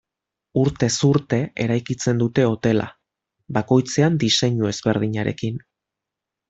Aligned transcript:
Urtez 0.61 0.93
urte 1.09 1.37
eraikitzen 1.65 2.23
dute 2.23 2.47
hotela, 2.53 2.89
bakoitzean 3.59 4.21
diseinu 4.25 4.73
ezberdinarekin. 4.75 5.65